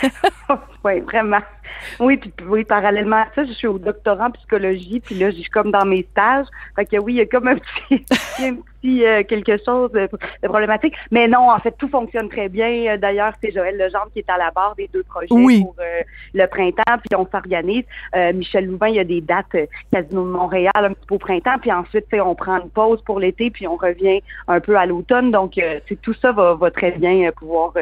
oui, 0.85 1.01
vraiment. 1.01 1.41
Oui, 1.99 2.17
puis 2.17 2.33
oui, 2.47 2.65
parallèlement 2.65 3.17
à 3.17 3.27
ça, 3.35 3.45
je 3.45 3.53
suis 3.53 3.67
au 3.67 3.79
doctorat 3.79 4.27
en 4.27 4.31
psychologie, 4.33 5.01
puis 5.01 5.15
là, 5.15 5.31
je 5.31 5.37
suis 5.37 5.51
comme 5.51 5.71
dans 5.71 5.85
mes 5.85 6.07
stages. 6.11 6.47
Fait 6.77 6.87
que 6.87 6.97
oui, 6.97 7.15
il 7.15 7.17
y 7.17 7.21
a 7.21 7.27
comme 7.27 7.49
un 7.49 7.57
petit, 7.57 8.05
un 8.43 8.55
petit 8.55 9.05
euh, 9.05 9.23
quelque 9.25 9.57
chose 9.65 9.91
de, 9.93 10.09
problématique. 10.43 10.95
Mais 11.11 11.29
non, 11.29 11.51
en 11.51 11.59
fait, 11.59 11.75
tout 11.79 11.89
fonctionne 11.89 12.29
très 12.29 12.49
bien. 12.49 12.97
D'ailleurs, 12.97 13.33
c'est 13.43 13.53
Joël 13.53 13.77
Legendre 13.77 14.11
qui 14.13 14.21
est 14.21 14.31
à 14.31 14.39
la 14.39 14.51
barre 14.51 14.75
des 14.77 14.89
deux 14.93 15.03
projets 15.05 15.29
pour 15.29 15.75
euh, 15.81 16.03
le 16.35 16.47
printemps, 16.47 16.99
puis 16.99 17.17
on 17.17 17.27
s'organise. 17.27 17.85
Euh, 18.15 18.33
Michel 18.33 18.67
Louvain, 18.67 18.89
il 18.89 18.97
y 18.97 19.01
a 19.01 19.05
des 19.05 19.21
dates 19.21 19.57
Casino 19.93 20.25
de 20.25 20.31
Montréal 20.31 20.73
un 20.75 20.93
petit 20.93 21.07
peu 21.07 21.15
au 21.17 21.19
printemps, 21.19 21.59
puis 21.61 21.73
ensuite, 21.73 22.07
on 22.13 22.35
prend 22.35 22.61
une 22.61 22.71
pause 22.71 23.03
pour 23.03 23.21
l'été, 23.21 23.51
puis 23.51 23.67
on 23.67 23.77
revient 23.77 24.23
un 24.49 24.61
peu 24.61 24.77
à 24.77 24.87
l'automne. 24.87 25.31
Donc, 25.31 25.55
c'est 25.89 26.01
tout 26.01 26.15
ça 26.15 26.33
va, 26.33 26.55
va 26.55 26.71
très 26.71 26.93
bien 26.93 27.31
pouvoir 27.33 27.73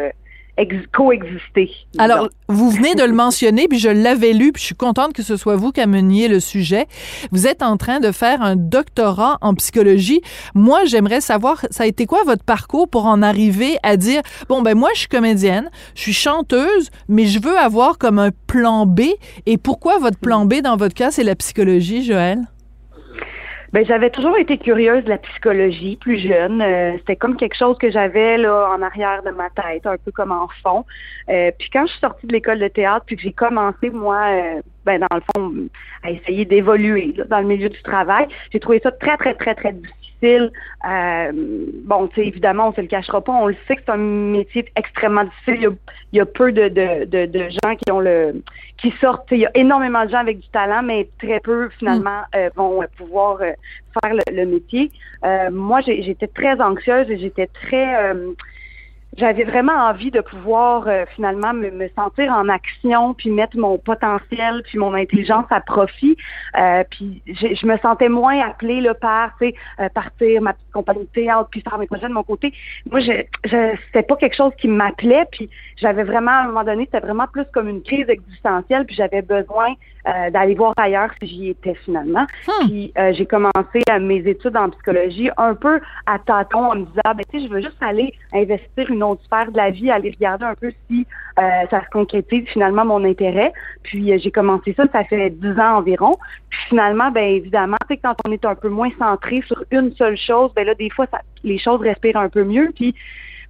coexister. 0.93 1.71
Alors, 1.99 2.29
vous 2.49 2.71
venez 2.71 2.95
de 2.95 3.03
le 3.03 3.13
mentionner, 3.13 3.69
puis 3.69 3.79
je 3.79 3.89
l'avais 3.89 4.33
lu, 4.33 4.53
puis 4.53 4.61
je 4.61 4.67
suis 4.67 4.75
contente 4.75 5.13
que 5.13 5.23
ce 5.23 5.37
soit 5.37 5.57
vous 5.57 5.71
qui 5.71 5.81
ameniez 5.81 6.29
le 6.29 6.41
sujet. 6.41 6.87
Vous 7.31 7.47
êtes 7.47 7.63
en 7.63 7.77
train 7.77 8.01
de 8.01 8.11
faire 8.11 8.43
un 8.43 8.57
doctorat 8.57 9.39
en 9.41 9.55
psychologie. 9.55 10.21
Moi, 10.55 10.85
j'aimerais 10.85 11.21
savoir, 11.21 11.65
ça 11.71 11.85
a 11.85 11.87
été 11.87 12.07
quoi 12.07 12.23
votre 12.25 12.45
parcours 12.45 12.89
pour 12.89 13.07
en 13.07 13.23
arriver 13.23 13.77
à 13.83 13.97
dire, 13.97 14.23
bon, 14.49 14.63
ben 14.63 14.77
moi, 14.77 14.91
je 14.95 15.01
suis 15.01 15.09
comédienne, 15.09 15.71
je 15.95 16.03
suis 16.03 16.13
chanteuse, 16.13 16.91
mais 17.09 17.27
je 17.27 17.41
veux 17.41 17.57
avoir 17.57 17.99
comme 17.99 18.19
un 18.19 18.31
plan 18.47 18.87
B. 18.87 19.03
Et 19.47 19.59
pourquoi 19.59 19.99
votre 19.99 20.19
plan 20.19 20.45
B, 20.45 20.61
dans 20.63 20.77
votre 20.77 20.95
cas, 20.95 21.11
c'est 21.11 21.25
la 21.25 21.37
psychologie, 21.37 22.05
Joël? 22.05 22.41
Ben 23.73 23.85
j'avais 23.85 24.09
toujours 24.09 24.37
été 24.39 24.57
curieuse 24.57 25.05
de 25.05 25.11
la 25.11 25.19
psychologie 25.19 25.97
plus 25.97 26.19
jeune. 26.19 26.63
Euh, 26.63 26.97
c'était 26.99 27.17
comme 27.17 27.37
quelque 27.37 27.57
chose 27.57 27.77
que 27.79 27.91
j'avais 27.91 28.39
là 28.39 28.71
en 28.71 28.81
arrière 28.81 29.23
de 29.23 29.31
ma 29.31 29.51
tête, 29.51 29.87
un 29.87 29.97
peu 29.99 30.11
comme 30.11 30.33
en 30.33 30.49
fond. 30.63 30.87
Euh, 31.29 31.51
puis 31.59 31.69
quand 31.71 31.85
je 31.87 31.93
suis 31.93 32.01
sortie 32.01 32.27
de 32.27 32.33
l'école 32.33 32.61
de 32.61 32.69
théâtre, 32.69 33.05
puis 33.07 33.17
que 33.17 33.23
j'ai 33.23 33.33
commencé 33.33 33.91
moi, 33.91 34.29
euh, 34.31 34.63
ben 34.89 35.05
dans 35.11 35.17
le 35.17 35.23
fond, 35.35 35.53
à 36.03 36.11
essayer 36.11 36.45
d'évoluer 36.45 37.15
dans 37.29 37.41
le 37.41 37.47
milieu 37.47 37.69
du 37.69 37.83
travail, 37.83 38.27
j'ai 38.53 38.61
trouvé 38.61 38.81
ça 38.83 38.91
très 38.91 39.17
très 39.17 39.35
très 39.35 39.55
très 39.55 39.73
difficile 39.73 39.99
euh, 40.25 41.33
bon, 41.85 42.09
tu 42.09 42.17
sais, 42.17 42.27
évidemment, 42.27 42.69
on 42.69 42.73
se 42.73 42.81
le 42.81 42.87
cachera 42.87 43.21
pas. 43.21 43.33
On 43.33 43.47
le 43.47 43.57
sait 43.67 43.77
que 43.77 43.83
c'est 43.85 43.93
un 43.93 43.97
métier 43.97 44.71
extrêmement 44.77 45.25
difficile. 45.25 45.77
Il 46.13 46.19
y 46.19 46.21
a, 46.21 46.27
peu 46.27 46.53
de, 46.53 46.69
de, 46.69 47.27
de, 47.27 47.49
gens 47.63 47.77
qui 47.77 47.93
ont 47.93 48.01
le 48.01 48.43
qui 48.79 48.93
sortent. 49.01 49.29
Il 49.31 49.39
y 49.39 49.47
a 49.47 49.51
énormément 49.55 50.05
de 50.05 50.11
gens 50.11 50.19
avec 50.19 50.39
du 50.41 50.49
talent, 50.49 50.83
mais 50.83 51.09
très 51.19 51.41
peu 51.41 51.69
finalement 51.79 52.21
mm. 52.21 52.37
euh, 52.37 52.51
vont 52.57 52.85
pouvoir 52.97 53.41
euh, 53.41 53.53
faire 54.01 54.15
le, 54.33 54.47
métier. 54.47 54.91
moi, 55.53 55.81
j'étais 55.81 56.29
très 56.29 56.61
anxieuse 56.61 57.11
et 57.11 57.19
j'étais 57.19 57.49
très 57.49 58.15
j'avais 59.19 59.45
vraiment 59.45 59.73
envie 59.73 60.11
de 60.11 60.21
pouvoir 60.21 60.87
euh, 60.87 61.05
finalement 61.15 61.53
me, 61.53 61.71
me, 61.71 61.89
sentir 61.97 62.33
en 62.33 62.49
action, 62.49 63.15
puis 63.15 63.31
mettre 63.31 63.57
mon 63.59 63.77
potentiel, 63.79 64.63
puis 64.65 64.79
mon 64.79 64.95
intelligence 64.95 65.47
à 65.51 65.61
profit. 65.61 66.17
Euh, 66.57 66.85
puis 66.89 67.23
je 67.27 67.67
me 67.67 67.77
sentais 67.79 68.09
moins 68.09 68.41
appelée 68.41 68.81
là, 68.81 68.95
par, 68.95 69.37
tu 69.39 69.49
sais, 69.49 69.55
euh, 69.81 69.89
partir 69.89 70.41
ma 70.41 70.53
petite 70.53 70.73
compagnie 70.73 71.05
de 71.05 71.11
théâtre, 71.13 71.49
puis 71.51 71.63
faire 71.63 71.79
mes 71.79 71.87
projets 71.87 72.09
de 72.09 72.13
mon 72.13 72.23
côté. 72.23 72.53
Moi, 72.91 73.01
je, 73.01 73.13
je 73.45 73.77
c'était 73.87 74.05
pas 74.05 74.17
quelque 74.17 74.37
chose 74.37 74.53
qui 74.61 74.69
m'appelait, 74.69 75.27
puis 75.33 75.51
j'avais 75.77 76.05
vraiment, 76.05 76.31
à 76.31 76.43
un 76.43 76.47
moment 76.47 76.65
donné, 76.65 76.85
c'était 76.85 77.05
vraiment 77.05 77.27
plus 77.27 77.45
comme 77.53 77.69
une 77.69 77.83
crise 77.83 78.09
existentielle, 78.09 78.85
puis 78.87 78.95
j'avais 78.95 79.23
besoin 79.23 79.75
euh, 80.09 80.31
d'aller 80.31 80.55
voir 80.55 80.73
ailleurs 80.79 81.11
si 81.21 81.29
j'y 81.29 81.51
étais 81.51 81.75
finalement. 81.85 82.27
Hmm. 82.47 82.67
Puis 82.67 82.93
euh, 82.97 83.13
j'ai 83.13 83.27
commencé 83.27 83.83
mes 84.01 84.27
études 84.27 84.57
en 84.57 84.71
psychologie 84.71 85.29
un 85.37 85.55
peu 85.55 85.81
à 86.07 86.19
tâtons 86.19 86.71
en 86.71 86.77
me 86.77 86.85
disant, 86.87 87.03
ben, 87.05 87.25
tu 87.31 87.39
sais, 87.39 87.47
je 87.47 87.53
veux 87.53 87.61
juste 87.61 87.77
aller 87.83 88.15
investir 88.33 88.91
une 88.91 89.03
autre 89.03 89.23
sphère 89.25 89.53
de 89.53 89.57
la 89.57 89.71
vie, 89.71 89.91
aller 89.91 90.11
regarder 90.11 90.47
un 90.47 90.55
peu 90.55 90.73
si 90.89 91.07
euh, 91.39 91.43
ça 91.71 91.85
se 91.85 91.91
concrétise 91.91 92.47
finalement 92.49 92.87
mon 92.87 93.05
intérêt. 93.05 93.53
Puis 93.83 94.19
j'ai 94.19 94.31
commencé 94.31 94.73
ça, 94.75 94.85
ça 94.93 95.05
fait 95.05 95.31
dix 95.31 95.61
ans 95.61 95.79
environ. 95.79 96.15
Puis 96.49 96.61
finalement, 96.69 97.11
ben 97.11 97.25
évidemment, 97.25 97.77
tu 97.89 97.95
sais, 97.95 98.01
quand 98.03 98.15
on 98.27 98.33
est 98.33 98.45
un 98.47 98.55
peu 98.55 98.71
moins 98.71 98.91
centré 98.99 99.43
sur 99.47 99.63
une 99.71 99.93
seule 99.97 100.17
chose, 100.17 100.51
ben 100.57 100.65
là, 100.65 100.75
des 100.75 100.89
fois, 100.89 101.07
ça, 101.11 101.21
les 101.45 101.59
choses 101.59 101.81
respirent 101.83 102.17
un 102.17 102.31
peu 102.31 102.45
mieux. 102.45 102.71
Puis 102.75 102.95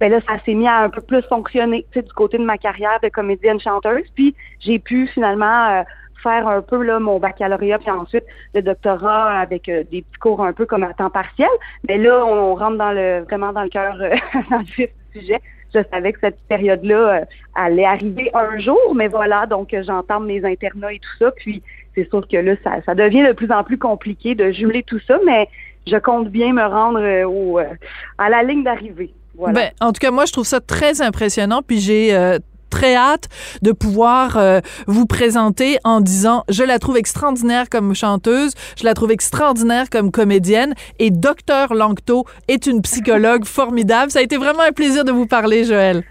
ben 0.01 0.11
là, 0.11 0.19
ça 0.27 0.39
s'est 0.43 0.53
mis 0.53 0.67
à 0.67 0.79
un 0.79 0.89
peu 0.89 1.01
plus 1.01 1.21
fonctionner, 1.23 1.85
tu 1.91 1.99
sais, 1.99 2.05
du 2.05 2.13
côté 2.13 2.37
de 2.37 2.43
ma 2.43 2.57
carrière 2.57 2.99
de 3.01 3.09
comédienne 3.09 3.59
chanteuse. 3.59 4.05
Puis 4.15 4.35
j'ai 4.59 4.79
pu 4.79 5.07
finalement 5.07 5.83
faire 6.21 6.47
un 6.47 6.61
peu 6.61 6.83
là, 6.83 6.99
mon 6.99 7.19
baccalauréat, 7.19 7.79
puis 7.79 7.91
ensuite 7.91 8.25
le 8.53 8.61
doctorat 8.61 9.39
avec 9.39 9.69
euh, 9.69 9.83
des 9.91 10.01
petits 10.01 10.19
cours 10.19 10.43
un 10.43 10.53
peu 10.53 10.65
comme 10.65 10.83
à 10.83 10.93
temps 10.93 11.09
partiel. 11.09 11.49
Mais 11.87 11.97
là, 11.97 12.25
on, 12.25 12.55
rentre 12.55 12.77
dans 12.77 12.91
le 12.91 13.23
vraiment 13.23 13.53
dans 13.53 13.63
le 13.63 13.69
cœur, 13.69 13.97
euh, 14.01 14.15
dans 14.49 14.61
du 14.61 14.87
sujet. 15.15 15.39
Je 15.73 15.79
savais 15.91 16.13
que 16.13 16.19
cette 16.19 16.39
période-là 16.47 16.95
euh, 16.95 17.25
allait 17.55 17.85
arriver 17.85 18.31
un 18.33 18.57
jour, 18.57 18.95
mais 18.95 19.07
voilà, 19.07 19.45
donc 19.45 19.75
j'entends 19.83 20.19
mes 20.19 20.43
internats 20.43 20.93
et 20.93 20.99
tout 20.99 21.17
ça. 21.19 21.31
Puis 21.31 21.61
c'est 21.95 22.09
sûr 22.09 22.27
que 22.27 22.37
là, 22.37 22.55
ça, 22.85 22.95
devient 22.95 23.23
de 23.23 23.33
plus 23.33 23.51
en 23.51 23.63
plus 23.63 23.77
compliqué 23.77 24.33
de 24.33 24.51
jumeler 24.51 24.83
tout 24.83 24.99
ça, 25.07 25.19
mais 25.25 25.47
je 25.87 25.97
compte 25.97 26.29
bien 26.29 26.53
me 26.53 26.63
rendre 26.63 27.01
au, 27.25 27.59
à 28.17 28.29
la 28.29 28.43
ligne 28.43 28.63
d'arrivée. 28.63 29.13
Ben, 29.37 29.69
en 29.79 29.93
tout 29.93 29.99
cas, 29.99 30.11
moi, 30.11 30.25
je 30.25 30.33
trouve 30.33 30.45
ça 30.45 30.59
très 30.59 31.01
impressionnant. 31.01 31.61
Puis 31.65 31.79
j'ai 31.79 32.37
très 32.69 32.95
hâte 32.95 33.27
de 33.61 33.71
pouvoir 33.71 34.37
euh, 34.37 34.59
vous 34.87 35.05
présenter 35.05 35.77
en 35.83 36.01
disant 36.01 36.43
je 36.49 36.63
la 36.63 36.79
trouve 36.79 36.97
extraordinaire 36.97 37.69
comme 37.69 37.93
chanteuse, 37.93 38.53
je 38.77 38.85
la 38.85 38.93
trouve 38.93 39.11
extraordinaire 39.11 39.89
comme 39.89 40.11
comédienne 40.11 40.73
et 40.99 41.11
Docteur 41.11 41.73
Langto 41.73 42.25
est 42.47 42.65
une 42.67 42.81
psychologue 42.81 43.45
formidable. 43.45 44.11
Ça 44.11 44.19
a 44.19 44.21
été 44.21 44.37
vraiment 44.37 44.63
un 44.67 44.71
plaisir 44.71 45.03
de 45.03 45.11
vous 45.11 45.25
parler, 45.25 45.63
Joël. 45.63 46.03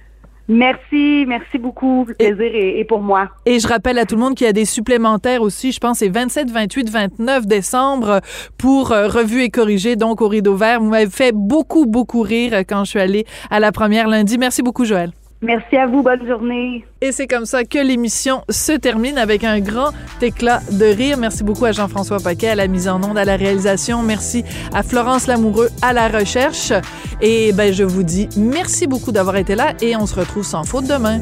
Merci, 0.48 1.26
merci 1.26 1.58
beaucoup. 1.58 2.06
Le 2.08 2.14
plaisir 2.14 2.40
est, 2.40 2.84
pour 2.84 3.00
moi. 3.00 3.28
Et 3.44 3.60
je 3.60 3.68
rappelle 3.68 3.98
à 3.98 4.06
tout 4.06 4.14
le 4.14 4.22
monde 4.22 4.34
qu'il 4.34 4.46
y 4.46 4.50
a 4.50 4.54
des 4.54 4.64
supplémentaires 4.64 5.42
aussi. 5.42 5.72
Je 5.72 5.78
pense 5.78 5.98
c'est 5.98 6.08
27, 6.08 6.50
28, 6.50 6.88
29 6.88 7.46
décembre 7.46 8.20
pour 8.56 8.92
euh, 8.92 9.08
Revue 9.08 9.42
et 9.42 9.50
Corrigé, 9.50 9.94
donc 9.94 10.22
au 10.22 10.28
Rideau 10.28 10.56
Vert. 10.56 10.80
Vous 10.80 10.88
m'avez 10.88 11.10
fait 11.10 11.32
beaucoup, 11.34 11.84
beaucoup 11.84 12.22
rire 12.22 12.54
quand 12.66 12.84
je 12.84 12.90
suis 12.90 13.00
allée 13.00 13.26
à 13.50 13.60
la 13.60 13.72
première 13.72 14.08
lundi. 14.08 14.38
Merci 14.38 14.62
beaucoup, 14.62 14.86
Joël. 14.86 15.12
Merci 15.40 15.76
à 15.76 15.86
vous, 15.86 16.02
bonne 16.02 16.26
journée. 16.26 16.84
Et 17.00 17.12
c'est 17.12 17.28
comme 17.28 17.44
ça 17.46 17.62
que 17.62 17.78
l'émission 17.78 18.42
se 18.48 18.72
termine 18.72 19.18
avec 19.18 19.44
un 19.44 19.60
grand 19.60 19.90
éclat 20.20 20.60
de 20.72 20.84
rire. 20.84 21.16
Merci 21.16 21.44
beaucoup 21.44 21.64
à 21.64 21.70
Jean-François 21.70 22.18
Paquet 22.18 22.48
à 22.48 22.54
la 22.56 22.66
mise 22.66 22.88
en 22.88 23.00
onde, 23.04 23.16
à 23.16 23.24
la 23.24 23.36
réalisation. 23.36 24.02
Merci 24.02 24.44
à 24.74 24.82
Florence 24.82 25.28
Lamoureux 25.28 25.68
à 25.80 25.92
la 25.92 26.08
recherche. 26.08 26.72
Et 27.20 27.52
ben 27.52 27.72
je 27.72 27.84
vous 27.84 28.02
dis 28.02 28.28
merci 28.36 28.88
beaucoup 28.88 29.12
d'avoir 29.12 29.36
été 29.36 29.54
là 29.54 29.74
et 29.80 29.94
on 29.94 30.06
se 30.06 30.16
retrouve 30.16 30.44
sans 30.44 30.64
faute 30.64 30.86
demain. 30.86 31.20